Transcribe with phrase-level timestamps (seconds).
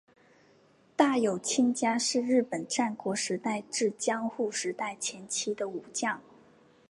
[0.95, 6.19] 大友亲家是日本战国时代至江户时代前期的武将。